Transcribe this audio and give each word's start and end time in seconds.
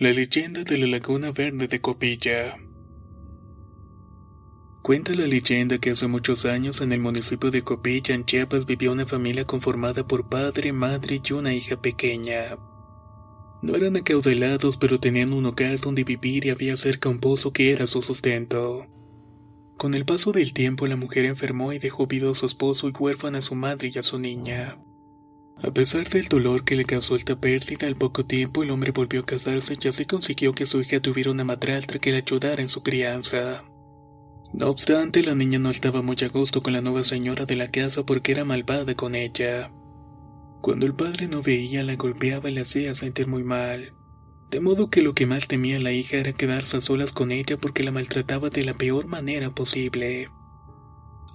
La 0.00 0.12
leyenda 0.12 0.62
de 0.62 0.78
la 0.78 0.86
Laguna 0.86 1.32
Verde 1.32 1.66
de 1.66 1.80
Copilla. 1.80 2.56
Cuenta 4.80 5.12
la 5.12 5.26
leyenda 5.26 5.78
que 5.78 5.90
hace 5.90 6.06
muchos 6.06 6.44
años 6.44 6.80
en 6.82 6.92
el 6.92 7.00
municipio 7.00 7.50
de 7.50 7.62
Copilla, 7.62 8.14
en 8.14 8.24
Chiapas, 8.24 8.64
vivía 8.64 8.92
una 8.92 9.06
familia 9.06 9.44
conformada 9.44 10.06
por 10.06 10.28
padre, 10.28 10.72
madre 10.72 11.20
y 11.28 11.32
una 11.32 11.52
hija 11.52 11.82
pequeña. 11.82 12.56
No 13.60 13.74
eran 13.74 13.96
acaudalados, 13.96 14.76
pero 14.76 15.00
tenían 15.00 15.32
un 15.32 15.46
hogar 15.46 15.80
donde 15.80 16.04
vivir 16.04 16.46
y 16.46 16.50
había 16.50 16.76
cerca 16.76 17.08
un 17.08 17.18
pozo 17.18 17.52
que 17.52 17.72
era 17.72 17.88
su 17.88 18.00
sustento. 18.00 18.86
Con 19.78 19.94
el 19.94 20.04
paso 20.04 20.30
del 20.30 20.52
tiempo, 20.52 20.86
la 20.86 20.94
mujer 20.94 21.24
enfermó 21.24 21.72
y 21.72 21.80
dejó 21.80 22.06
viudo 22.06 22.30
a 22.30 22.34
su 22.36 22.46
esposo 22.46 22.88
y 22.88 22.92
huérfana 22.96 23.38
a 23.38 23.42
su 23.42 23.56
madre 23.56 23.90
y 23.92 23.98
a 23.98 24.04
su 24.04 24.20
niña. 24.20 24.78
A 25.60 25.72
pesar 25.72 26.08
del 26.08 26.28
dolor 26.28 26.64
que 26.64 26.76
le 26.76 26.84
causó 26.84 27.16
esta 27.16 27.34
pérdida, 27.34 27.88
al 27.88 27.96
poco 27.96 28.24
tiempo 28.24 28.62
el 28.62 28.70
hombre 28.70 28.92
volvió 28.92 29.20
a 29.20 29.26
casarse 29.26 29.76
y 29.80 29.88
así 29.88 30.04
consiguió 30.04 30.54
que 30.54 30.66
su 30.66 30.80
hija 30.80 31.00
tuviera 31.00 31.32
una 31.32 31.42
madrastra 31.42 31.98
que 31.98 32.12
le 32.12 32.18
ayudara 32.18 32.62
en 32.62 32.68
su 32.68 32.84
crianza. 32.84 33.64
No 34.52 34.68
obstante, 34.68 35.22
la 35.24 35.34
niña 35.34 35.58
no 35.58 35.70
estaba 35.70 36.00
muy 36.00 36.16
a 36.22 36.28
gusto 36.28 36.62
con 36.62 36.72
la 36.72 36.80
nueva 36.80 37.02
señora 37.02 37.44
de 37.44 37.56
la 37.56 37.70
casa 37.70 38.06
porque 38.06 38.32
era 38.32 38.44
malvada 38.44 38.94
con 38.94 39.16
ella. 39.16 39.72
Cuando 40.62 40.86
el 40.86 40.94
padre 40.94 41.26
no 41.26 41.42
veía, 41.42 41.82
la 41.82 41.96
golpeaba 41.96 42.48
y 42.48 42.54
la 42.54 42.62
hacía 42.62 42.94
sentir 42.94 43.26
muy 43.26 43.42
mal. 43.42 43.94
De 44.50 44.60
modo 44.60 44.90
que 44.90 45.02
lo 45.02 45.12
que 45.12 45.26
más 45.26 45.48
temía 45.48 45.80
la 45.80 45.92
hija 45.92 46.16
era 46.16 46.32
quedarse 46.32 46.76
a 46.78 46.80
solas 46.80 47.12
con 47.12 47.32
ella 47.32 47.58
porque 47.58 47.82
la 47.82 47.90
maltrataba 47.90 48.48
de 48.48 48.64
la 48.64 48.74
peor 48.74 49.06
manera 49.06 49.50
posible. 49.50 50.28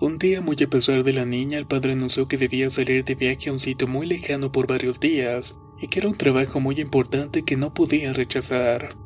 Un 0.03 0.17
día, 0.17 0.41
muy 0.41 0.57
a 0.61 0.69
pesar 0.69 1.05
de 1.05 1.13
la 1.13 1.23
niña, 1.23 1.57
el 1.57 1.65
padre 1.65 1.93
anunció 1.93 2.27
que 2.27 2.37
debía 2.37 2.69
salir 2.69 3.05
de 3.05 3.15
viaje 3.15 3.49
a 3.49 3.53
un 3.53 3.59
sitio 3.59 3.87
muy 3.87 4.05
lejano 4.05 4.51
por 4.51 4.67
varios 4.67 4.99
días, 4.99 5.57
y 5.79 5.87
que 5.87 5.99
era 5.99 6.09
un 6.09 6.17
trabajo 6.17 6.59
muy 6.59 6.81
importante 6.81 7.43
que 7.43 7.55
no 7.55 7.73
podía 7.73 8.11
rechazar. 8.11 8.97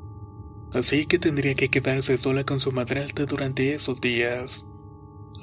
Así 0.74 1.06
que 1.06 1.20
tendría 1.20 1.54
que 1.54 1.70
quedarse 1.70 2.18
sola 2.18 2.46
con 2.46 2.60
su 2.60 2.72
madrastra 2.72 3.28
durante 3.28 3.76
esos 3.76 4.02
días. 4.02 4.66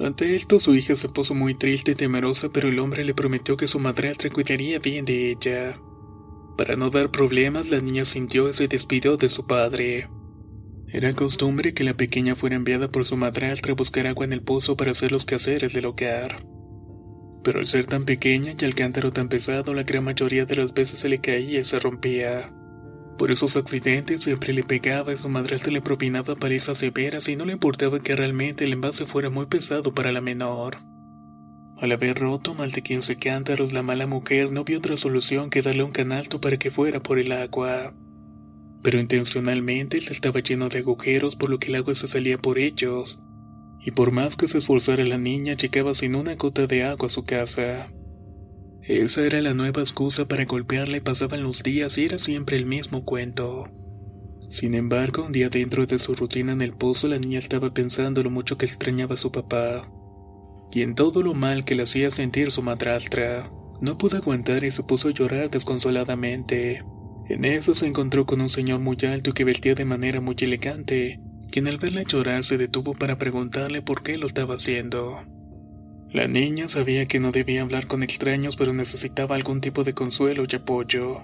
Ante 0.01 0.35
esto, 0.35 0.59
su 0.59 0.75
hija 0.75 0.97
se 0.97 1.07
puso 1.07 1.33
muy 1.33 1.55
triste 1.55 1.91
y 1.91 1.95
temerosa, 1.95 2.49
pero 2.49 2.67
el 2.67 2.77
hombre 2.77 3.05
le 3.05 3.13
prometió 3.13 3.55
que 3.55 3.67
su 3.67 3.79
madrastra 3.79 4.29
cuidaría 4.31 4.79
bien 4.79 5.05
de 5.05 5.31
ella. 5.31 5.79
Para 6.57 6.75
no 6.75 6.89
dar 6.89 7.11
problemas, 7.11 7.69
la 7.69 7.79
niña 7.79 8.03
sintió 8.03 8.49
y 8.49 8.53
se 8.53 8.67
despidió 8.67 9.15
de 9.15 9.29
su 9.29 9.45
padre. 9.47 10.09
Era 10.87 11.13
costumbre 11.13 11.73
que 11.73 11.83
la 11.83 11.95
pequeña 11.95 12.35
fuera 12.35 12.55
enviada 12.55 12.87
por 12.87 13.05
su 13.05 13.17
madrastra 13.17 13.71
a 13.71 13.75
buscar 13.75 14.05
agua 14.05 14.25
en 14.25 14.33
el 14.33 14.41
pozo 14.41 14.77
para 14.77 14.91
hacer 14.91 15.11
los 15.11 15.25
quehaceres 15.25 15.73
del 15.73 15.85
hogar. 15.85 16.45
Pero 17.43 17.59
al 17.59 17.65
ser 17.65 17.85
tan 17.85 18.05
pequeña 18.05 18.53
y 18.59 18.65
el 18.65 18.75
cántaro 18.75 19.11
tan 19.11 19.27
pesado, 19.27 19.73
la 19.73 19.83
gran 19.83 20.03
mayoría 20.03 20.45
de 20.45 20.55
las 20.55 20.73
veces 20.73 20.99
se 20.99 21.09
le 21.09 21.19
caía 21.19 21.59
y 21.59 21.63
se 21.63 21.79
rompía. 21.79 22.51
Por 23.17 23.31
esos 23.31 23.55
accidentes 23.55 24.23
siempre 24.23 24.53
le 24.53 24.63
pegaba 24.63 25.13
y 25.13 25.17
su 25.17 25.27
madrastra 25.27 25.71
le 25.71 25.81
propinaba 25.81 26.35
palizas 26.35 26.77
severas 26.77 27.27
y 27.29 27.35
no 27.35 27.45
le 27.45 27.53
importaba 27.53 27.99
que 27.99 28.15
realmente 28.15 28.65
el 28.65 28.73
envase 28.73 29.05
fuera 29.05 29.29
muy 29.29 29.47
pesado 29.47 29.93
para 29.93 30.11
la 30.11 30.21
menor. 30.21 30.77
Al 31.77 31.91
haber 31.91 32.19
roto 32.19 32.53
mal 32.53 32.71
de 32.71 32.83
15 32.83 33.17
cántaros, 33.17 33.73
la 33.73 33.83
mala 33.83 34.05
mujer 34.05 34.51
no 34.51 34.63
vio 34.63 34.77
otra 34.77 34.97
solución 34.97 35.49
que 35.49 35.61
darle 35.61 35.83
un 35.83 35.91
canalto 35.91 36.39
para 36.39 36.57
que 36.57 36.71
fuera 36.71 36.99
por 36.99 37.19
el 37.19 37.31
agua 37.31 37.93
pero 38.85 38.99
intencionalmente 38.99 39.97
él 39.97 40.05
estaba 40.11 40.41
lleno 40.41 40.69
de 40.69 40.77
agujeros 40.77 41.35
por 41.35 41.49
lo 41.49 41.57
que 41.57 41.69
el 41.69 41.75
agua 41.75 41.95
se 41.95 42.07
salía 42.07 42.37
por 42.37 42.59
ellos, 42.59 43.19
y 43.83 43.89
por 43.89 44.11
más 44.11 44.35
que 44.35 44.47
se 44.47 44.59
esforzara 44.59 45.03
la 45.03 45.17
niña 45.17 45.55
llegaba 45.55 45.95
sin 45.95 46.13
una 46.13 46.35
gota 46.35 46.67
de 46.67 46.83
agua 46.83 47.07
a 47.07 47.09
su 47.09 47.23
casa. 47.23 47.87
Esa 48.83 49.25
era 49.25 49.41
la 49.41 49.55
nueva 49.55 49.81
excusa 49.81 50.27
para 50.27 50.45
golpearla 50.45 50.97
y 50.97 50.99
pasaban 50.99 51.41
los 51.41 51.63
días 51.63 51.97
y 51.97 52.05
era 52.05 52.19
siempre 52.19 52.57
el 52.57 52.67
mismo 52.67 53.03
cuento. 53.05 53.63
Sin 54.51 54.75
embargo, 54.75 55.23
un 55.25 55.31
día 55.31 55.49
dentro 55.49 55.87
de 55.87 55.97
su 55.97 56.13
rutina 56.13 56.51
en 56.51 56.61
el 56.61 56.73
pozo 56.73 57.07
la 57.07 57.17
niña 57.17 57.39
estaba 57.39 57.73
pensando 57.73 58.21
lo 58.21 58.29
mucho 58.29 58.55
que 58.59 58.67
extrañaba 58.67 59.15
a 59.15 59.17
su 59.17 59.31
papá, 59.31 59.91
y 60.71 60.83
en 60.83 60.93
todo 60.93 61.23
lo 61.23 61.33
mal 61.33 61.65
que 61.65 61.73
le 61.73 61.81
hacía 61.81 62.11
sentir 62.11 62.51
su 62.51 62.61
madrastra. 62.61 63.51
No 63.81 63.97
pudo 63.97 64.17
aguantar 64.17 64.63
y 64.63 64.69
se 64.69 64.83
puso 64.83 65.07
a 65.07 65.11
llorar 65.11 65.49
desconsoladamente. 65.49 66.83
En 67.27 67.43
eso 67.43 67.73
se 67.73 67.87
encontró 67.87 68.25
con 68.25 68.41
un 68.41 68.49
señor 68.49 68.79
muy 68.79 68.97
alto 69.03 69.33
que 69.33 69.43
vestía 69.43 69.73
de 69.73 69.85
manera 69.85 70.21
muy 70.21 70.35
elegante, 70.39 71.19
quien 71.51 71.67
al 71.67 71.77
verla 71.77 72.03
llorar 72.03 72.43
se 72.43 72.57
detuvo 72.57 72.93
para 72.93 73.17
preguntarle 73.17 73.81
por 73.81 74.03
qué 74.03 74.17
lo 74.17 74.27
estaba 74.27 74.55
haciendo. 74.55 75.23
La 76.11 76.27
niña 76.27 76.69
sabía 76.69 77.07
que 77.07 77.19
no 77.19 77.31
debía 77.31 77.63
hablar 77.63 77.87
con 77.87 78.03
extraños 78.03 78.55
pero 78.55 78.73
necesitaba 78.73 79.35
algún 79.35 79.59
tipo 79.59 79.83
de 79.83 79.93
consuelo 79.93 80.45
y 80.49 80.55
apoyo. 80.55 81.23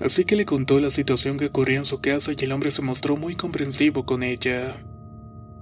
Así 0.00 0.24
que 0.24 0.36
le 0.36 0.44
contó 0.44 0.78
la 0.80 0.90
situación 0.90 1.38
que 1.38 1.46
ocurría 1.46 1.78
en 1.78 1.84
su 1.84 2.00
casa 2.00 2.32
y 2.32 2.44
el 2.44 2.52
hombre 2.52 2.70
se 2.70 2.82
mostró 2.82 3.16
muy 3.16 3.34
comprensivo 3.34 4.04
con 4.04 4.22
ella. 4.22 4.84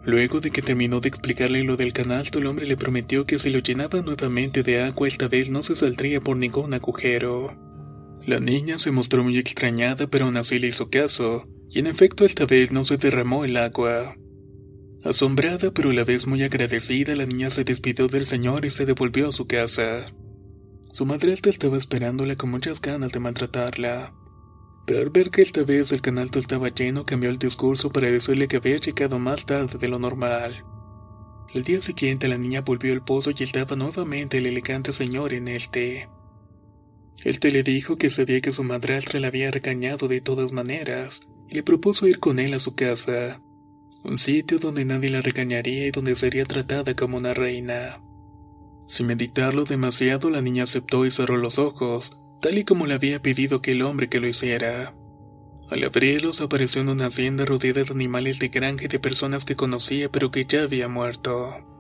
Luego 0.03 0.41
de 0.41 0.51
que 0.51 0.61
terminó 0.61 1.01
de 1.01 1.09
explicarle 1.09 1.63
lo 1.63 1.77
del 1.77 1.93
canasto, 1.93 2.39
el 2.39 2.47
hombre 2.47 2.67
le 2.67 2.77
prometió 2.77 3.27
que 3.27 3.39
si 3.39 3.51
lo 3.51 3.61
llenaba 3.61 4.03
nuevamente 4.03 4.63
de 4.63 4.83
agua 4.83 5.09
esta 5.09 5.29
vez 5.29 5.51
no 5.51 5.63
se 5.63 5.77
saldría 5.77 6.21
por 6.21 6.37
ningún 6.37 6.75
agujero. 6.75 7.64
La 8.27 8.41
niña 8.41 8.79
se 8.79 8.91
mostró 8.91 9.23
muy 9.23 9.39
extrañada, 9.39 10.07
pero 10.07 10.25
aún 10.25 10.39
así 10.39 10.59
le 10.59 10.69
hizo 10.69 10.89
caso, 10.89 11.47
y 11.69 11.79
en 11.79 11.87
efecto 11.87 12.25
esta 12.25 12.47
vez 12.47 12.73
no 12.73 12.85
se 12.85 12.97
derramó 12.97 13.45
el 13.45 13.57
agua. 13.59 14.17
Asombrada 15.05 15.71
pero 15.73 15.91
a 15.91 15.93
la 15.93 16.05
vez 16.05 16.27
muy 16.27 16.43
agradecida, 16.43 17.15
la 17.15 17.27
niña 17.27 17.51
se 17.51 17.65
despidió 17.65 18.09
del 18.09 18.25
señor 18.25 18.65
y 18.65 18.71
se 18.71 18.87
devolvió 18.87 19.29
a 19.29 19.33
su 19.33 19.47
casa. 19.47 20.07
Su 20.93 21.05
madrastra 21.05 21.51
estaba 21.51 21.77
esperándola 21.77 22.37
con 22.37 22.51
muchas 22.51 22.81
ganas 22.81 23.13
de 23.13 23.21
maltratarla. 23.21 24.15
Pero 24.87 25.01
al 25.01 25.11
ver 25.11 25.31
que 25.31 25.43
esta 25.43 25.63
vez 25.63 25.93
el 25.93 26.01
canal 26.01 26.31
estaba 26.35 26.69
lleno, 26.69 27.05
cambió 27.05 27.29
el 27.29 27.39
discurso 27.39 27.93
para 27.93 28.11
decirle 28.11 28.49
que 28.49 28.57
había 28.57 28.79
llegado 28.79 29.19
más 29.19 29.45
tarde 29.45 29.77
de 29.77 29.89
lo 29.89 29.99
normal. 29.99 30.65
El 31.53 31.63
día 31.63 31.83
siguiente 31.83 32.29
la 32.29 32.39
niña 32.39 32.63
volvió 32.63 32.95
al 32.95 33.05
pozo 33.05 33.33
y 33.37 33.43
estaba 33.43 33.77
nuevamente 33.77 34.39
el 34.39 34.47
elegante 34.47 34.95
señor 34.95 35.35
en 35.35 35.49
este. 35.49 36.09
Él 37.23 37.41
te 37.41 37.51
le 37.51 37.63
dijo 37.63 37.97
que 37.97 38.11
sabía 38.11 38.41
que 38.41 38.53
su 38.53 38.65
madrastra 38.65 39.21
la 39.21 39.29
había 39.29 39.51
regañado 39.51 40.09
de 40.09 40.21
todas 40.21 40.53
maneras 40.53 41.29
y 41.49 41.55
le 41.55 41.63
propuso 41.63 42.07
ir 42.07 42.19
con 42.19 42.39
él 42.39 42.55
a 42.55 42.59
su 42.59 42.75
casa, 42.75 43.41
un 44.03 44.19
sitio 44.19 44.59
donde 44.59 44.85
nadie 44.85 45.11
la 45.11 45.23
regañaría 45.23 45.87
y 45.87 45.91
donde 45.91 46.17
sería 46.17 46.45
tratada 46.45 46.95
como 46.95 47.17
una 47.17 47.33
reina. 47.33 48.03
Sin 48.87 49.07
meditarlo 49.07 49.65
demasiado, 49.65 50.29
la 50.29 50.43
niña 50.43 50.65
aceptó 50.65 51.07
y 51.07 51.11
cerró 51.11 51.39
los 51.39 51.59
ojos, 51.59 52.19
tal 52.43 52.59
y 52.59 52.65
como 52.65 52.87
le 52.87 52.95
había 52.95 53.23
pedido 53.23 53.63
que 53.63 53.73
el 53.73 53.83
hombre 53.83 54.11
que 54.11 54.21
lo 54.21 54.29
hiciera. 54.29 54.95
Al 55.71 55.83
abrirlos 55.83 56.43
apareció 56.43 56.83
en 56.83 56.91
una 56.91 57.07
hacienda 57.07 57.47
rodeada 57.47 57.83
de 57.83 57.91
animales 57.91 58.39
de 58.39 58.49
granja 58.49 58.85
y 58.85 58.89
de 58.89 58.99
personas 58.99 59.47
que 59.47 59.57
conocía 59.57 60.11
pero 60.11 60.31
que 60.31 60.45
ya 60.45 60.65
había 60.65 60.89
muerto. 60.89 61.74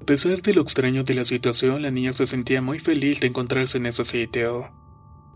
A 0.00 0.04
pesar 0.06 0.42
de 0.42 0.54
lo 0.54 0.62
extraño 0.62 1.02
de 1.02 1.14
la 1.14 1.24
situación, 1.24 1.82
la 1.82 1.90
niña 1.90 2.12
se 2.12 2.26
sentía 2.26 2.62
muy 2.62 2.78
feliz 2.78 3.20
de 3.20 3.26
encontrarse 3.26 3.78
en 3.78 3.86
ese 3.86 4.04
sitio. 4.04 4.70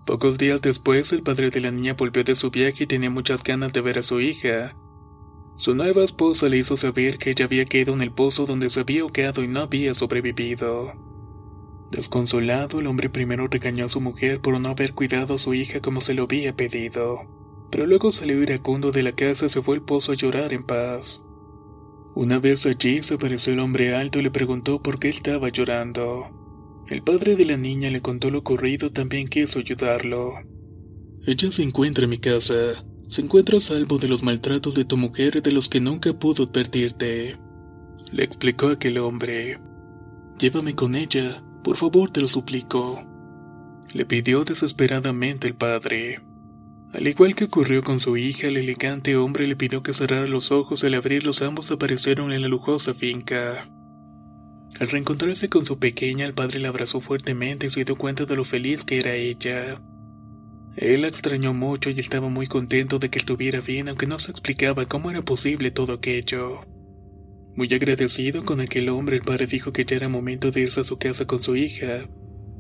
Pocos 0.07 0.39
días 0.39 0.63
después, 0.63 1.13
el 1.13 1.23
padre 1.23 1.51
de 1.51 1.61
la 1.61 1.71
niña 1.71 1.95
volvió 1.95 2.25
de 2.25 2.35
su 2.35 2.51
viaje 2.51 2.85
y 2.85 2.87
tenía 2.87 3.11
muchas 3.11 3.43
ganas 3.43 3.73
de 3.73 3.81
ver 3.81 3.99
a 3.99 4.03
su 4.03 4.21
hija. 4.21 4.77
Su 5.57 5.75
nueva 5.75 6.05
esposa 6.05 6.49
le 6.49 6.57
hizo 6.57 6.77
saber 6.77 7.19
que 7.19 7.31
ella 7.31 7.45
había 7.45 7.67
caído 7.67 7.93
en 7.93 8.01
el 8.01 8.13
pozo 8.13 8.47
donde 8.47 8.71
se 8.71 8.81
había 8.81 9.03
ahogado 9.03 9.43
y 9.43 9.49
no 9.49 9.61
había 9.61 9.93
sobrevivido. 9.93 10.95
Desconsolado, 11.91 12.81
el 12.81 12.87
hombre 12.87 13.11
primero 13.11 13.49
regañó 13.49 13.85
a 13.85 13.89
su 13.89 14.01
mujer 14.01 14.41
por 14.41 14.59
no 14.59 14.69
haber 14.71 14.95
cuidado 14.95 15.35
a 15.35 15.39
su 15.39 15.53
hija 15.55 15.81
como 15.81 16.01
se 16.01 16.15
lo 16.15 16.23
había 16.23 16.55
pedido, 16.55 17.27
pero 17.71 17.87
luego 17.87 18.13
salió 18.13 18.41
iracundo 18.43 18.93
de 18.93 19.03
la 19.03 19.13
casa 19.13 19.47
y 19.47 19.49
se 19.49 19.61
fue 19.61 19.75
al 19.75 19.83
pozo 19.83 20.13
a 20.13 20.15
llorar 20.15 20.53
en 20.53 20.63
paz. 20.63 21.23
Una 22.15 22.41
vez 22.41 22.67
allí 22.67 23.03
se 23.03 23.15
apareció 23.15 23.53
el 23.53 23.61
hombre 23.61 23.95
alto 23.95 24.19
y 24.19 24.23
le 24.23 24.31
preguntó 24.31 24.83
por 24.83 24.99
qué 24.99 25.09
estaba 25.09 25.49
llorando. 25.49 26.85
El 26.89 27.03
padre 27.03 27.37
de 27.37 27.45
la 27.45 27.57
niña 27.57 27.89
le 27.89 28.01
contó 28.01 28.31
lo 28.31 28.41
ocurrido, 28.41 28.91
también 28.91 29.29
quiso 29.29 29.61
ayudarlo. 29.61 30.33
Ella 31.25 31.53
se 31.53 31.63
encuentra 31.63 32.05
en 32.05 32.11
mi 32.11 32.19
casa, 32.19 32.85
se 33.09 33.21
encuentra 33.23 33.59
a 33.59 33.61
salvo 33.61 33.99
de 33.99 34.09
los 34.09 34.25
maltratos 34.25 34.75
de 34.75 34.85
tu 34.85 34.97
mujer 34.97 35.41
de 35.41 35.53
los 35.53 35.69
que 35.69 35.79
nunca 35.79 36.13
pudo 36.13 36.45
advertirte. 36.45 37.37
Le 38.11 38.25
explicó 38.25 38.69
aquel 38.69 38.99
hombre. 38.99 39.61
Llévame 40.41 40.75
con 40.75 40.97
ella, 40.97 41.45
por 41.63 41.77
favor 41.77 42.11
te 42.11 42.21
lo 42.21 42.29
suplico. 42.29 43.05
Le 43.93 44.05
pidió 44.05 44.45
desesperadamente 44.45 45.47
el 45.47 45.55
padre. 45.55 46.19
Al 46.93 47.07
igual 47.07 47.37
que 47.37 47.45
ocurrió 47.45 47.85
con 47.85 48.01
su 48.01 48.17
hija, 48.17 48.49
el 48.49 48.57
elegante 48.57 49.17
hombre 49.17 49.47
le 49.47 49.55
pidió 49.55 49.83
que 49.83 49.95
cerrara 49.95 50.27
los 50.27 50.51
ojos 50.51 50.83
y 50.83 50.87
al 50.87 50.95
abrirlos 50.95 51.41
ambos 51.41 51.71
aparecieron 51.71 52.33
en 52.33 52.43
la 52.43 52.49
lujosa 52.49 52.95
finca. 52.95 53.69
Al 54.79 54.89
reencontrarse 54.89 55.49
con 55.49 55.65
su 55.65 55.79
pequeña, 55.79 56.27
el 56.27 56.35
padre 56.35 56.59
la 56.59 56.69
abrazó 56.69 57.01
fuertemente 57.01 57.69
y 57.69 57.71
se 57.71 57.85
dio 57.85 57.97
cuenta 57.97 58.25
de 58.25 58.35
lo 58.35 58.45
feliz 58.45 58.85
que 58.85 58.99
era 58.99 59.15
ella. 59.15 59.81
Él 60.77 61.03
la 61.03 61.09
extrañó 61.09 61.55
mucho 61.55 61.91
y 61.91 62.01
estaba 62.01 62.29
muy 62.29 62.49
contento 62.49 62.99
de 62.99 63.09
que 63.09 63.19
estuviera 63.19 63.61
bien, 63.61 63.89
aunque 63.89 64.07
no 64.07 64.19
se 64.19 64.33
explicaba 64.33 64.87
cómo 64.87 65.11
era 65.11 65.23
posible 65.23 65.71
todo 65.71 65.93
aquello. 65.93 66.61
Muy 67.55 67.73
agradecido 67.73 68.45
con 68.45 68.61
aquel 68.61 68.89
hombre, 68.89 69.17
el 69.17 69.23
padre 69.23 69.47
dijo 69.47 69.73
que 69.73 69.85
ya 69.85 69.97
era 69.97 70.09
momento 70.09 70.51
de 70.51 70.63
irse 70.63 70.81
a 70.81 70.85
su 70.85 70.99
casa 70.99 71.27
con 71.27 71.43
su 71.43 71.57
hija, 71.57 72.09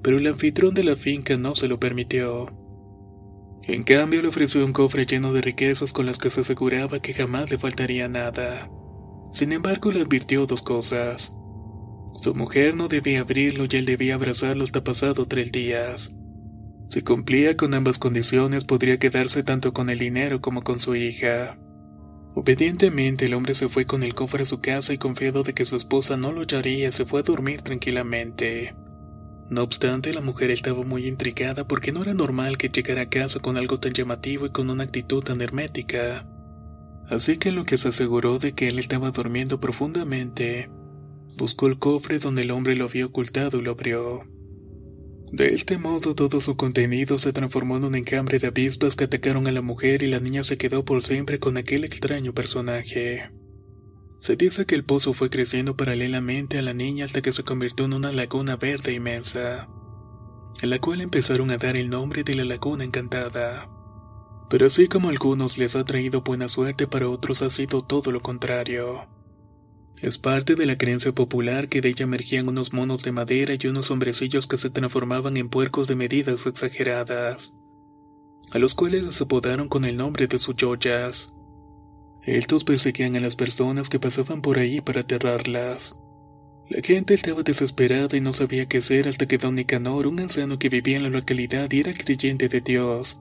pero 0.02 0.18
el 0.18 0.26
anfitrión 0.26 0.74
de 0.74 0.84
la 0.84 0.96
finca 0.96 1.36
no 1.36 1.54
se 1.54 1.68
lo 1.68 1.80
permitió. 1.80 2.59
En 3.64 3.82
cambio, 3.84 4.22
le 4.22 4.28
ofreció 4.28 4.64
un 4.64 4.72
cofre 4.72 5.06
lleno 5.06 5.32
de 5.32 5.42
riquezas 5.42 5.92
con 5.92 6.06
las 6.06 6.18
que 6.18 6.30
se 6.30 6.40
aseguraba 6.40 7.00
que 7.00 7.14
jamás 7.14 7.50
le 7.50 7.58
faltaría 7.58 8.08
nada. 8.08 8.70
Sin 9.32 9.52
embargo, 9.52 9.92
le 9.92 10.00
advirtió 10.00 10.46
dos 10.46 10.62
cosas. 10.62 11.36
Su 12.14 12.34
mujer 12.34 12.74
no 12.74 12.88
debía 12.88 13.20
abrirlo 13.20 13.66
y 13.70 13.76
él 13.76 13.84
debía 13.84 14.16
abrazarlo 14.16 14.64
hasta 14.64 14.82
pasado 14.82 15.26
tres 15.26 15.52
días. 15.52 16.16
Si 16.88 17.02
cumplía 17.02 17.56
con 17.56 17.72
ambas 17.74 17.98
condiciones 17.98 18.64
podría 18.64 18.98
quedarse 18.98 19.44
tanto 19.44 19.72
con 19.72 19.90
el 19.90 19.98
dinero 19.98 20.40
como 20.40 20.62
con 20.62 20.80
su 20.80 20.96
hija. 20.96 21.56
Obedientemente 22.34 23.26
el 23.26 23.34
hombre 23.34 23.54
se 23.54 23.68
fue 23.68 23.86
con 23.86 24.02
el 24.02 24.14
cofre 24.14 24.42
a 24.42 24.46
su 24.46 24.60
casa 24.60 24.92
y 24.92 24.98
confiado 24.98 25.44
de 25.44 25.54
que 25.54 25.66
su 25.66 25.76
esposa 25.76 26.16
no 26.16 26.32
lo 26.32 26.40
hallaría 26.40 26.90
se 26.90 27.04
fue 27.04 27.20
a 27.20 27.22
dormir 27.22 27.62
tranquilamente. 27.62 28.74
No 29.50 29.64
obstante, 29.64 30.14
la 30.14 30.20
mujer 30.20 30.52
estaba 30.52 30.84
muy 30.84 31.08
intrigada 31.08 31.66
porque 31.66 31.90
no 31.90 32.02
era 32.02 32.14
normal 32.14 32.56
que 32.56 32.68
llegara 32.68 33.02
a 33.02 33.08
casa 33.08 33.40
con 33.40 33.56
algo 33.56 33.80
tan 33.80 33.92
llamativo 33.92 34.46
y 34.46 34.50
con 34.50 34.70
una 34.70 34.84
actitud 34.84 35.24
tan 35.24 35.40
hermética. 35.40 36.28
Así 37.08 37.36
que 37.36 37.50
lo 37.50 37.64
que 37.64 37.76
se 37.76 37.88
aseguró 37.88 38.38
de 38.38 38.52
que 38.52 38.68
él 38.68 38.78
estaba 38.78 39.10
durmiendo 39.10 39.58
profundamente, 39.58 40.70
buscó 41.36 41.66
el 41.66 41.80
cofre 41.80 42.20
donde 42.20 42.42
el 42.42 42.52
hombre 42.52 42.76
lo 42.76 42.84
había 42.84 43.06
ocultado 43.06 43.58
y 43.58 43.62
lo 43.62 43.72
abrió. 43.72 44.20
De 45.32 45.48
este 45.48 45.78
modo 45.78 46.14
todo 46.14 46.40
su 46.40 46.56
contenido 46.56 47.18
se 47.18 47.32
transformó 47.32 47.76
en 47.76 47.84
un 47.84 47.96
enjambre 47.96 48.38
de 48.38 48.46
avispas 48.46 48.94
que 48.94 49.04
atacaron 49.04 49.48
a 49.48 49.52
la 49.52 49.62
mujer 49.62 50.04
y 50.04 50.06
la 50.06 50.20
niña 50.20 50.44
se 50.44 50.58
quedó 50.58 50.84
por 50.84 51.02
siempre 51.02 51.40
con 51.40 51.56
aquel 51.56 51.82
extraño 51.82 52.32
personaje. 52.32 53.30
Se 54.20 54.36
dice 54.36 54.66
que 54.66 54.74
el 54.74 54.84
pozo 54.84 55.14
fue 55.14 55.30
creciendo 55.30 55.76
paralelamente 55.76 56.58
a 56.58 56.62
la 56.62 56.74
niña 56.74 57.06
hasta 57.06 57.22
que 57.22 57.32
se 57.32 57.42
convirtió 57.42 57.86
en 57.86 57.94
una 57.94 58.12
laguna 58.12 58.56
verde 58.56 58.92
inmensa, 58.92 59.68
en 60.60 60.68
la 60.68 60.78
cual 60.78 61.00
empezaron 61.00 61.50
a 61.50 61.56
dar 61.56 61.76
el 61.76 61.88
nombre 61.88 62.22
de 62.22 62.34
la 62.34 62.44
laguna 62.44 62.84
encantada. 62.84 63.70
Pero 64.50 64.66
así 64.66 64.88
como 64.88 65.08
a 65.08 65.10
algunos 65.10 65.56
les 65.56 65.74
ha 65.74 65.84
traído 65.84 66.20
buena 66.20 66.50
suerte, 66.50 66.86
para 66.86 67.08
otros 67.08 67.40
ha 67.40 67.50
sido 67.50 67.82
todo 67.82 68.12
lo 68.12 68.20
contrario. 68.20 69.06
Es 69.96 70.18
parte 70.18 70.54
de 70.54 70.66
la 70.66 70.76
creencia 70.76 71.12
popular 71.12 71.68
que 71.68 71.80
de 71.80 71.88
ella 71.88 72.04
emergían 72.04 72.48
unos 72.48 72.74
monos 72.74 73.02
de 73.02 73.12
madera 73.12 73.54
y 73.58 73.66
unos 73.68 73.90
hombrecillos 73.90 74.46
que 74.46 74.58
se 74.58 74.68
transformaban 74.68 75.38
en 75.38 75.48
puercos 75.48 75.88
de 75.88 75.96
medidas 75.96 76.44
exageradas, 76.46 77.54
a 78.50 78.58
los 78.58 78.74
cuales 78.74 79.04
les 79.04 79.20
apodaron 79.22 79.68
con 79.68 79.86
el 79.86 79.96
nombre 79.96 80.26
de 80.26 80.38
suyoyas. 80.38 81.32
Estos 82.24 82.64
perseguían 82.64 83.16
a 83.16 83.20
las 83.20 83.36
personas 83.36 83.88
que 83.88 83.98
pasaban 83.98 84.42
por 84.42 84.58
ahí 84.58 84.80
para 84.80 85.00
aterrarlas. 85.00 85.98
La 86.68 86.82
gente 86.82 87.14
estaba 87.14 87.42
desesperada 87.42 88.16
y 88.16 88.20
no 88.20 88.32
sabía 88.32 88.66
qué 88.66 88.78
hacer 88.78 89.08
hasta 89.08 89.26
que 89.26 89.38
don 89.38 89.56
Nicanor, 89.56 90.06
un 90.06 90.20
anciano 90.20 90.58
que 90.58 90.68
vivía 90.68 90.98
en 90.98 91.02
la 91.02 91.08
localidad 91.08 91.70
y 91.72 91.80
era 91.80 91.92
creyente 91.92 92.48
de 92.48 92.60
Dios, 92.60 93.20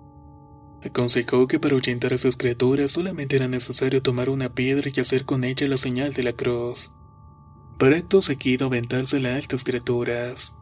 Aconsejó 0.84 1.46
que 1.48 1.60
para 1.60 1.76
ahuyentar 1.76 2.14
a 2.14 2.18
sus 2.18 2.38
criaturas 2.38 2.92
solamente 2.92 3.36
era 3.36 3.48
necesario 3.48 4.02
tomar 4.02 4.30
una 4.30 4.54
piedra 4.54 4.90
y 4.94 5.00
hacer 5.00 5.26
con 5.26 5.44
ella 5.44 5.68
la 5.68 5.78
señal 5.78 6.14
de 6.14 6.24
la 6.24 6.34
cruz. 6.34 6.92
Para 7.78 7.98
acto 7.98 8.22
seguido 8.22 8.68
aventársela 8.68 9.30
a 9.30 9.38
estas 9.38 9.64
criaturas. 9.64 10.54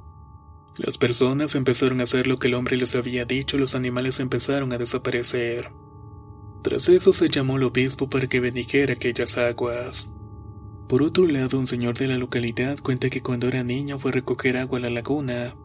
Las 0.78 0.98
personas 0.98 1.56
empezaron 1.56 2.02
a 2.02 2.06
hacer 2.06 2.28
lo 2.28 2.40
que 2.40 2.48
el 2.48 2.56
hombre 2.56 2.78
les 2.78 2.96
había 2.96 3.26
dicho, 3.26 3.58
los 3.58 3.76
animales 3.76 4.20
empezaron 4.20 4.74
a 4.74 4.78
desaparecer. 4.78 5.70
Tras 6.64 6.90
eso 6.90 7.14
se 7.14 7.30
llamó 7.30 7.56
al 7.56 7.64
obispo 7.64 8.10
para 8.10 8.28
que 8.28 8.40
bendijera 8.40 8.94
aquellas 8.94 9.38
aguas. 9.38 10.12
Por 10.88 11.04
otro 11.04 11.28
lado, 11.28 11.60
un 11.60 11.68
señor 11.68 11.98
de 11.98 12.08
la 12.08 12.18
localidad 12.18 12.80
cuenta 12.80 13.10
que 13.10 13.22
cuando 13.22 13.48
era 13.48 13.64
niño 13.64 14.00
fue 14.00 14.12
a 14.12 14.14
recoger 14.16 14.58
agua 14.58 14.80
a 14.80 14.82
la 14.82 14.90
laguna, 14.90 15.56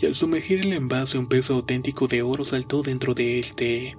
y 0.00 0.06
al 0.06 0.14
sumergir 0.14 0.60
el 0.60 0.72
envase 0.72 1.18
un 1.18 1.28
peso 1.28 1.54
auténtico 1.54 2.08
de 2.08 2.22
oro 2.22 2.44
saltó 2.44 2.82
dentro 2.82 3.14
de 3.14 3.38
este. 3.38 3.96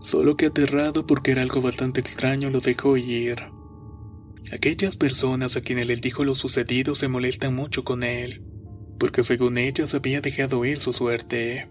Solo 0.00 0.36
que 0.36 0.46
aterrado 0.46 1.06
porque 1.06 1.30
era 1.30 1.42
algo 1.42 1.60
bastante 1.60 2.00
extraño 2.00 2.50
lo 2.50 2.60
dejó 2.60 2.96
ir. 2.96 3.36
Aquellas 4.52 4.96
personas 4.96 5.56
a 5.56 5.60
quienes 5.60 5.86
les 5.86 6.00
dijo 6.00 6.24
lo 6.24 6.34
sucedido 6.34 6.96
se 6.96 7.06
molestan 7.06 7.54
mucho 7.54 7.84
con 7.84 8.02
él, 8.02 8.42
porque 8.98 9.22
según 9.22 9.58
ellas 9.58 9.94
había 9.94 10.20
dejado 10.20 10.64
ir 10.64 10.80
su 10.80 10.92
suerte. 10.92 11.70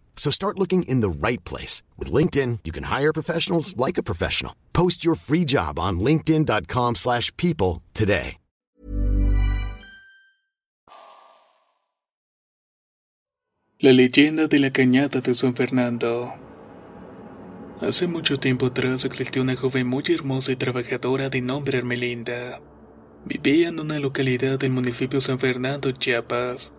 So 0.15 0.29
start 0.31 0.57
looking 0.57 0.83
in 0.83 1.01
the 1.01 1.09
right 1.09 1.43
place. 1.43 1.81
With 1.97 2.13
LinkedIn, 2.13 2.59
you 2.63 2.71
can 2.71 2.83
hire 2.83 3.11
professionals 3.11 3.75
like 3.75 3.97
a 3.97 4.03
professional. 4.03 4.53
Post 4.71 5.03
your 5.03 5.15
free 5.15 5.43
job 5.43 5.79
on 5.79 5.99
linkedin.com 5.99 6.95
slash 6.95 7.35
people 7.37 7.81
today. 7.93 8.37
La 13.83 13.93
leyenda 13.93 14.47
de 14.47 14.59
la 14.59 14.69
cañada 14.69 15.21
de 15.21 15.33
San 15.33 15.55
Fernando 15.55 16.31
Hace 17.81 18.05
mucho 18.05 18.37
tiempo 18.37 18.67
atrás 18.67 19.05
existió 19.05 19.41
una 19.41 19.55
joven 19.55 19.87
muy 19.87 20.03
hermosa 20.07 20.51
y 20.51 20.55
trabajadora 20.55 21.29
de 21.31 21.41
nombre 21.41 21.79
Hermelinda. 21.79 22.61
Vivía 23.25 23.69
en 23.69 23.79
una 23.79 23.97
localidad 23.99 24.59
del 24.59 24.69
municipio 24.69 25.19
San 25.19 25.39
Fernando, 25.39 25.91
Chiapas, 25.91 26.75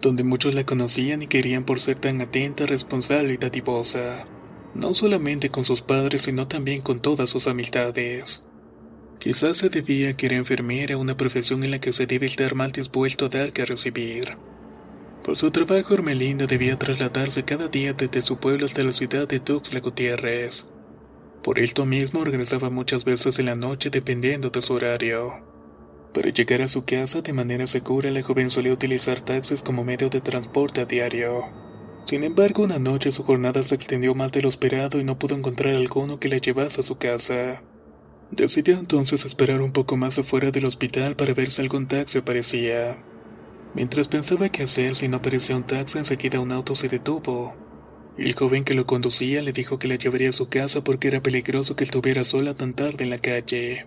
donde 0.00 0.24
muchos 0.24 0.54
la 0.54 0.64
conocían 0.64 1.22
y 1.22 1.26
querían 1.26 1.64
por 1.64 1.80
ser 1.80 1.98
tan 1.98 2.20
atenta, 2.20 2.66
responsable 2.66 3.34
y 3.34 3.36
dadivosa, 3.36 4.26
no 4.74 4.94
solamente 4.94 5.50
con 5.50 5.64
sus 5.64 5.82
padres, 5.82 6.22
sino 6.22 6.48
también 6.48 6.82
con 6.82 7.00
todas 7.00 7.30
sus 7.30 7.46
amistades. 7.46 8.44
Quizás 9.18 9.56
se 9.56 9.68
debía 9.68 10.16
que 10.16 10.26
era 10.26 10.36
enfermera, 10.36 10.98
una 10.98 11.16
profesión 11.16 11.64
en 11.64 11.70
la 11.70 11.80
que 11.80 11.92
se 11.92 12.06
debe 12.06 12.26
estar 12.26 12.54
mal 12.54 12.72
dispuesto 12.72 13.26
a 13.26 13.28
dar 13.28 13.52
que 13.52 13.62
a 13.62 13.66
recibir. 13.66 14.36
Por 15.24 15.36
su 15.36 15.50
trabajo, 15.50 15.94
Hermelinda 15.94 16.46
debía 16.46 16.78
trasladarse 16.78 17.42
cada 17.44 17.68
día 17.68 17.94
desde 17.94 18.22
su 18.22 18.36
pueblo 18.38 18.66
hasta 18.66 18.84
la 18.84 18.92
ciudad 18.92 19.26
de 19.26 19.40
Tuxtla 19.40 19.80
Gutiérrez. 19.80 20.66
Por 21.42 21.58
esto 21.58 21.86
mismo 21.86 22.24
regresaba 22.24 22.70
muchas 22.70 23.04
veces 23.04 23.38
en 23.38 23.46
la 23.46 23.56
noche 23.56 23.90
dependiendo 23.90 24.50
de 24.50 24.62
su 24.62 24.74
horario. 24.74 25.45
Para 26.16 26.30
llegar 26.30 26.62
a 26.62 26.66
su 26.66 26.86
casa 26.86 27.20
de 27.20 27.34
manera 27.34 27.66
segura, 27.66 28.10
la 28.10 28.22
joven 28.22 28.50
solía 28.50 28.72
utilizar 28.72 29.20
taxis 29.20 29.60
como 29.60 29.84
medio 29.84 30.08
de 30.08 30.22
transporte 30.22 30.80
a 30.80 30.86
diario. 30.86 31.44
Sin 32.06 32.24
embargo, 32.24 32.62
una 32.62 32.78
noche 32.78 33.12
su 33.12 33.22
jornada 33.22 33.62
se 33.62 33.74
extendió 33.74 34.14
más 34.14 34.32
de 34.32 34.40
lo 34.40 34.48
esperado 34.48 34.98
y 34.98 35.04
no 35.04 35.18
pudo 35.18 35.34
encontrar 35.34 35.74
alguno 35.74 36.18
que 36.18 36.30
la 36.30 36.38
llevase 36.38 36.80
a 36.80 36.84
su 36.84 36.96
casa. 36.96 37.62
Decidió 38.30 38.78
entonces 38.78 39.26
esperar 39.26 39.60
un 39.60 39.72
poco 39.72 39.98
más 39.98 40.18
afuera 40.18 40.50
del 40.50 40.64
hospital 40.64 41.16
para 41.16 41.34
ver 41.34 41.50
si 41.50 41.60
algún 41.60 41.86
taxi 41.86 42.16
aparecía. 42.16 42.96
Mientras 43.74 44.08
pensaba 44.08 44.48
qué 44.48 44.62
hacer 44.62 44.96
si 44.96 45.08
no 45.08 45.18
aparecía 45.18 45.54
un 45.54 45.64
taxi, 45.64 45.98
enseguida 45.98 46.40
un 46.40 46.50
auto 46.50 46.76
se 46.76 46.88
detuvo. 46.88 47.54
El 48.16 48.32
joven 48.32 48.64
que 48.64 48.72
lo 48.72 48.86
conducía 48.86 49.42
le 49.42 49.52
dijo 49.52 49.78
que 49.78 49.86
la 49.86 49.96
llevaría 49.96 50.30
a 50.30 50.32
su 50.32 50.48
casa 50.48 50.82
porque 50.82 51.08
era 51.08 51.22
peligroso 51.22 51.76
que 51.76 51.84
estuviera 51.84 52.24
sola 52.24 52.54
tan 52.54 52.72
tarde 52.72 53.04
en 53.04 53.10
la 53.10 53.18
calle. 53.18 53.84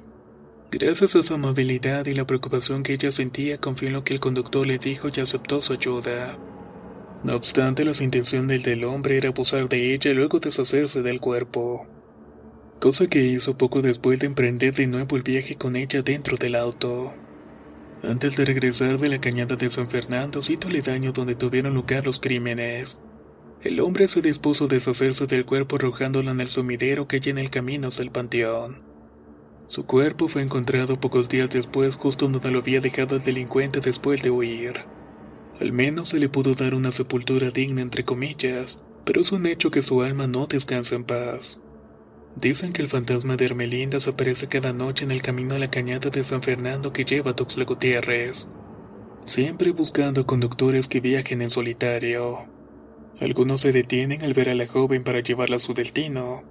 Gracias 0.71 1.15
a 1.15 1.23
su 1.23 1.33
amabilidad 1.33 2.05
y 2.05 2.13
la 2.13 2.27
preocupación 2.27 2.83
que 2.83 2.93
ella 2.93 3.11
sentía, 3.11 3.57
confió 3.57 3.87
en 3.87 3.95
lo 3.95 4.03
que 4.03 4.13
el 4.13 4.19
conductor 4.19 4.67
le 4.67 4.77
dijo 4.77 5.09
y 5.09 5.19
aceptó 5.19 5.61
su 5.63 5.73
ayuda. 5.73 6.37
No 7.23 7.35
obstante, 7.35 7.83
la 7.83 7.91
intención 7.99 8.47
del 8.47 8.83
hombre 8.83 9.17
era 9.17 9.29
abusar 9.29 9.67
de 9.67 9.95
ella 9.95 10.11
y 10.11 10.13
luego 10.13 10.39
deshacerse 10.39 11.01
del 11.01 11.19
cuerpo. 11.19 11.87
Cosa 12.79 13.07
que 13.07 13.23
hizo 13.23 13.57
poco 13.57 13.81
después 13.81 14.19
de 14.19 14.27
emprender 14.27 14.75
de 14.75 14.85
nuevo 14.85 15.17
el 15.17 15.23
viaje 15.23 15.55
con 15.55 15.75
ella 15.75 16.03
dentro 16.03 16.37
del 16.37 16.55
auto. 16.55 17.13
Antes 18.03 18.37
de 18.37 18.45
regresar 18.45 18.99
de 18.99 19.09
la 19.09 19.19
cañada 19.19 19.55
de 19.55 19.71
San 19.71 19.89
Fernando, 19.89 20.43
sitio 20.43 20.69
aledaño 20.69 21.11
donde 21.13 21.33
tuvieron 21.33 21.73
lugar 21.73 22.05
los 22.05 22.19
crímenes, 22.19 22.99
el 23.63 23.79
hombre 23.79 24.07
se 24.07 24.21
dispuso 24.21 24.65
a 24.65 24.67
deshacerse 24.67 25.25
del 25.25 25.45
cuerpo 25.45 25.77
arrojándola 25.77 26.29
en 26.29 26.41
el 26.41 26.47
sumidero 26.47 27.07
que 27.07 27.15
hay 27.15 27.31
en 27.31 27.39
el 27.39 27.49
camino 27.49 27.87
hacia 27.87 28.03
el 28.03 28.11
panteón. 28.11 28.88
Su 29.69 29.85
cuerpo 29.85 30.27
fue 30.27 30.41
encontrado 30.41 30.99
pocos 30.99 31.29
días 31.29 31.51
después 31.51 31.95
justo 31.95 32.27
donde 32.27 32.49
lo 32.49 32.57
había 32.57 32.81
dejado 32.81 33.17
el 33.17 33.21
delincuente 33.21 33.81
después 33.81 34.23
de 34.23 34.31
huir. 34.31 34.73
Al 35.61 35.71
menos 35.73 36.09
se 36.09 36.17
le 36.17 36.27
pudo 36.27 36.55
dar 36.55 36.73
una 36.73 36.91
sepultura 36.91 37.51
digna 37.51 37.83
entre 37.83 38.03
comillas, 38.03 38.83
pero 39.05 39.21
es 39.21 39.31
un 39.31 39.45
hecho 39.45 39.69
que 39.69 39.83
su 39.83 40.01
alma 40.01 40.25
no 40.25 40.47
descansa 40.47 40.95
en 40.95 41.03
paz. 41.03 41.59
Dicen 42.35 42.73
que 42.73 42.81
el 42.81 42.87
fantasma 42.87 43.35
de 43.35 43.45
Hermelinda 43.45 43.99
aparece 44.07 44.47
cada 44.47 44.73
noche 44.73 45.05
en 45.05 45.11
el 45.11 45.21
camino 45.21 45.53
a 45.53 45.59
la 45.59 45.69
cañada 45.69 46.09
de 46.09 46.23
San 46.23 46.41
Fernando 46.41 46.91
que 46.91 47.05
lleva 47.05 47.29
a 47.29 47.35
Tuxtla 47.35 47.65
Gutiérrez, 47.65 48.47
siempre 49.25 49.69
buscando 49.69 50.25
conductores 50.25 50.87
que 50.87 50.99
viajen 50.99 51.43
en 51.43 51.51
solitario. 51.51 52.39
Algunos 53.19 53.61
se 53.61 53.71
detienen 53.71 54.23
al 54.23 54.33
ver 54.33 54.49
a 54.49 54.55
la 54.55 54.65
joven 54.65 55.03
para 55.03 55.19
llevarla 55.19 55.57
a 55.57 55.59
su 55.59 55.75
destino, 55.75 56.43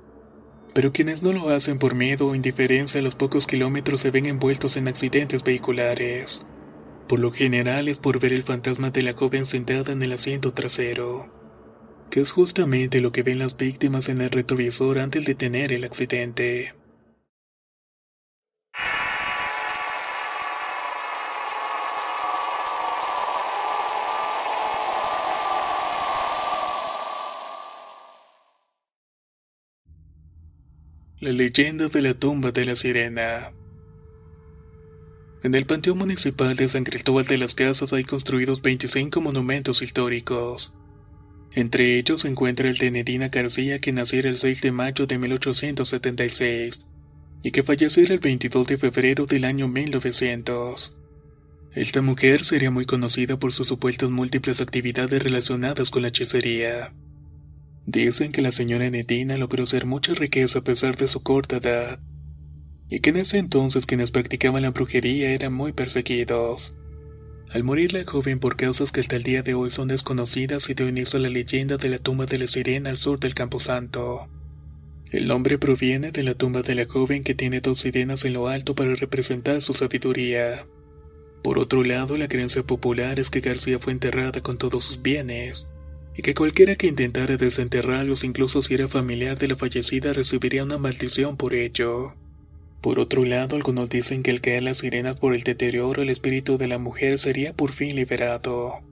pero 0.74 0.92
quienes 0.92 1.22
no 1.22 1.32
lo 1.32 1.48
hacen 1.50 1.78
por 1.78 1.94
miedo 1.94 2.28
o 2.28 2.34
indiferencia 2.34 3.00
a 3.00 3.02
los 3.02 3.14
pocos 3.14 3.46
kilómetros 3.46 4.00
se 4.00 4.10
ven 4.10 4.26
envueltos 4.26 4.76
en 4.76 4.88
accidentes 4.88 5.44
vehiculares. 5.44 6.46
Por 7.08 7.18
lo 7.18 7.32
general 7.32 7.88
es 7.88 7.98
por 7.98 8.20
ver 8.20 8.32
el 8.32 8.42
fantasma 8.42 8.90
de 8.90 9.02
la 9.02 9.14
joven 9.14 9.46
sentada 9.46 9.92
en 9.92 10.02
el 10.02 10.12
asiento 10.12 10.52
trasero 10.52 11.38
que 12.10 12.20
es 12.20 12.30
justamente 12.32 13.00
lo 13.00 13.12
que 13.12 13.22
ven 13.22 13.38
las 13.38 13.56
víctimas 13.56 14.08
en 14.08 14.20
el 14.20 14.30
retrovisor 14.30 14.98
antes 14.98 15.24
de 15.24 15.34
tener 15.34 15.72
el 15.72 15.84
accidente. 15.84 16.74
La 31.20 31.32
leyenda 31.32 31.88
de 31.88 32.00
la 32.00 32.14
tumba 32.14 32.52
de 32.52 32.64
la 32.64 32.76
sirena. 32.76 33.50
En 35.42 35.56
el 35.56 35.66
Panteón 35.66 35.98
Municipal 35.98 36.54
de 36.54 36.68
San 36.68 36.84
Cristóbal 36.84 37.26
de 37.26 37.38
las 37.38 37.56
Casas 37.56 37.92
hay 37.92 38.04
construidos 38.04 38.62
25 38.62 39.20
monumentos 39.20 39.82
históricos. 39.82 40.78
Entre 41.54 41.98
ellos 41.98 42.20
se 42.20 42.28
encuentra 42.28 42.68
el 42.68 42.76
de 42.76 42.92
Nedina 42.92 43.30
García, 43.30 43.80
que 43.80 43.90
naciera 43.90 44.28
el 44.28 44.38
6 44.38 44.60
de 44.60 44.70
mayo 44.70 45.08
de 45.08 45.18
1876 45.18 46.86
y 47.42 47.50
que 47.50 47.64
falleciera 47.64 48.14
el 48.14 48.20
22 48.20 48.68
de 48.68 48.78
febrero 48.78 49.26
del 49.26 49.44
año 49.44 49.66
1900. 49.66 50.96
Esta 51.74 52.00
mujer 52.00 52.44
sería 52.44 52.70
muy 52.70 52.86
conocida 52.86 53.40
por 53.40 53.52
sus 53.52 53.66
supuestas 53.66 54.10
múltiples 54.10 54.60
actividades 54.60 55.20
relacionadas 55.20 55.90
con 55.90 56.02
la 56.02 56.08
hechicería. 56.08 56.92
Dicen 57.90 58.32
que 58.32 58.42
la 58.42 58.52
señora 58.52 58.90
Nedina 58.90 59.38
logró 59.38 59.64
ser 59.64 59.86
mucha 59.86 60.12
riqueza 60.12 60.58
a 60.58 60.62
pesar 60.62 60.98
de 60.98 61.08
su 61.08 61.22
corta 61.22 61.56
edad, 61.56 61.98
y 62.90 63.00
que 63.00 63.08
en 63.08 63.16
ese 63.16 63.38
entonces 63.38 63.86
quienes 63.86 64.10
practicaban 64.10 64.60
la 64.60 64.72
brujería 64.72 65.30
eran 65.30 65.54
muy 65.54 65.72
perseguidos. 65.72 66.76
Al 67.48 67.64
morir 67.64 67.94
la 67.94 68.04
joven 68.04 68.40
por 68.40 68.56
causas 68.56 68.92
que 68.92 69.00
hasta 69.00 69.16
el 69.16 69.22
día 69.22 69.42
de 69.42 69.54
hoy 69.54 69.70
son 69.70 69.88
desconocidas, 69.88 70.64
se 70.64 70.74
dio 70.74 70.86
inicio 70.86 71.18
a 71.18 71.22
la 71.22 71.30
leyenda 71.30 71.78
de 71.78 71.88
la 71.88 71.98
tumba 71.98 72.26
de 72.26 72.38
la 72.38 72.46
sirena 72.46 72.90
al 72.90 72.98
sur 72.98 73.20
del 73.20 73.34
Camposanto. 73.34 74.28
El 75.10 75.26
nombre 75.26 75.56
proviene 75.56 76.10
de 76.10 76.24
la 76.24 76.34
tumba 76.34 76.60
de 76.60 76.74
la 76.74 76.84
joven 76.84 77.24
que 77.24 77.34
tiene 77.34 77.62
dos 77.62 77.78
sirenas 77.78 78.26
en 78.26 78.34
lo 78.34 78.48
alto 78.48 78.74
para 78.74 78.96
representar 78.96 79.62
su 79.62 79.72
sabiduría. 79.72 80.66
Por 81.42 81.58
otro 81.58 81.82
lado, 81.82 82.18
la 82.18 82.28
creencia 82.28 82.62
popular 82.64 83.18
es 83.18 83.30
que 83.30 83.40
García 83.40 83.78
fue 83.78 83.94
enterrada 83.94 84.42
con 84.42 84.58
todos 84.58 84.84
sus 84.84 85.00
bienes, 85.00 85.70
y 86.18 86.22
que 86.22 86.34
cualquiera 86.34 86.74
que 86.74 86.88
intentara 86.88 87.36
desenterrarlos, 87.36 88.24
incluso 88.24 88.60
si 88.60 88.74
era 88.74 88.88
familiar 88.88 89.38
de 89.38 89.46
la 89.46 89.54
fallecida, 89.54 90.12
recibiría 90.12 90.64
una 90.64 90.76
maldición 90.76 91.36
por 91.36 91.54
ello. 91.54 92.12
Por 92.80 92.98
otro 92.98 93.24
lado, 93.24 93.54
algunos 93.54 93.88
dicen 93.88 94.24
que 94.24 94.32
al 94.32 94.40
caer 94.40 94.64
las 94.64 94.78
sirenas 94.78 95.14
por 95.14 95.32
el 95.32 95.44
deterioro, 95.44 96.02
el 96.02 96.10
espíritu 96.10 96.58
de 96.58 96.66
la 96.66 96.78
mujer 96.78 97.20
sería 97.20 97.52
por 97.52 97.70
fin 97.70 97.94
liberado. 97.94 98.82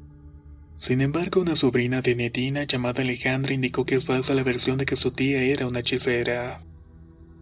Sin 0.76 1.00
embargo, 1.00 1.40
una 1.40 1.56
sobrina 1.56 2.00
de 2.00 2.14
Nedina 2.14 2.62
llamada 2.62 3.02
Alejandra 3.02 3.54
indicó 3.54 3.84
que 3.84 3.96
es 3.96 4.06
falsa 4.06 4.32
la 4.34 4.44
versión 4.44 4.78
de 4.78 4.86
que 4.86 4.94
su 4.94 5.10
tía 5.10 5.42
era 5.42 5.66
una 5.66 5.80
hechicera, 5.80 6.62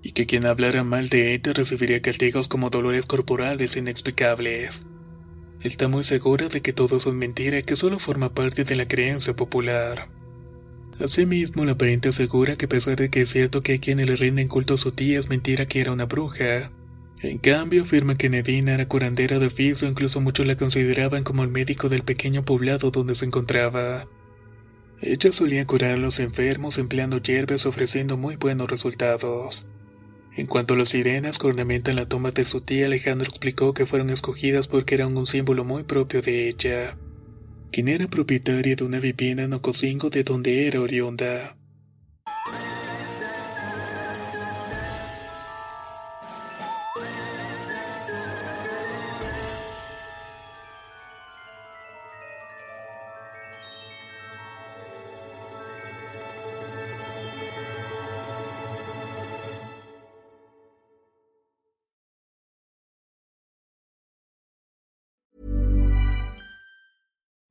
y 0.03 0.13
que 0.13 0.25
quien 0.25 0.47
hablara 0.47 0.83
mal 0.83 1.11
de 1.11 1.35
ella 1.35 1.53
recibiría 1.53 2.01
castigos 2.01 2.49
como 2.49 2.71
dolores 2.71 3.05
corporales 3.05 3.77
inexplicables. 3.77 4.87
Está 5.63 5.89
muy 5.89 6.05
segura 6.05 6.49
de 6.49 6.61
que 6.61 6.73
todo 6.73 6.97
es 6.97 7.07
mentira 7.07 7.63
que 7.63 7.77
solo 7.77 7.99
forma 7.99 8.35
parte 8.35 8.65
de 8.65 8.77
la 8.77 8.87
creencia 8.87 9.35
popular. 9.35 10.09
Asimismo, 11.01 11.65
la 11.65 11.77
pariente 11.77 12.11
asegura 12.11 12.57
que 12.57 12.67
a 12.67 12.69
pesar 12.69 12.97
de 12.97 13.11
que 13.11 13.23
es 13.23 13.31
cierto 13.31 13.63
que 13.63 13.73
hay 13.73 13.79
quienes 13.79 14.07
le 14.07 14.17
rinden 14.17 14.49
culto 14.49 14.75
a 14.75 14.79
su 14.79 14.93
tía 14.93 15.19
es 15.19 15.29
mentira 15.29 15.67
que 15.67 15.81
era 15.81 15.93
una 15.93 16.05
bruja. 16.05 16.71
En 17.21 17.39
cambio, 17.39 17.83
afirma 17.83 18.17
que 18.17 18.29
Nedina 18.29 18.75
era 18.75 18.87
curandera 18.87 19.39
de 19.39 19.47
oficio, 19.47 19.89
incluso 19.89 20.21
muchos 20.21 20.47
la 20.47 20.57
consideraban 20.57 21.25
como 21.25 21.43
el 21.43 21.51
médico 21.51 21.89
del 21.89 22.03
pequeño 22.03 22.45
poblado 22.45 22.91
donde 22.91 23.15
se 23.15 23.25
encontraba. 23.25 24.07
Ella 25.01 25.33
solía 25.33 25.67
curar 25.67 25.93
a 25.93 25.97
los 25.97 26.21
enfermos 26.21 26.79
empleando 26.79 27.19
hierbas 27.19 27.67
ofreciendo 27.67 28.17
muy 28.17 28.37
buenos 28.37 28.71
resultados. 28.71 29.67
En 30.37 30.47
cuanto 30.47 30.75
a 30.75 30.77
las 30.77 30.89
sirenas 30.89 31.39
que 31.39 31.47
ornamentan 31.47 31.95
la 31.95 32.09
tumba 32.09 32.33
de 32.33 32.45
su 32.45 32.61
tía, 32.61 32.87
Alejandro 32.87 33.29
explicó 33.29 33.73
que 33.73 33.87
fueron 33.87 34.11
escogidas 34.11 34.67
porque 34.67 34.97
eran 34.97 35.17
un 35.17 35.29
símbolo 35.29 35.65
muy 35.65 35.85
propio 35.85 36.23
de 36.23 36.49
ella, 36.49 36.97
quien 37.71 37.87
era 37.87 38.09
propietaria 38.09 38.75
de 38.75 38.85
una 38.85 38.99
vivienda 38.99 39.45
en 39.45 39.53
Ocosingo 39.53 40.11
de 40.11 40.25
donde 40.25 40.67
era 40.67 40.81
oriunda. 40.81 41.57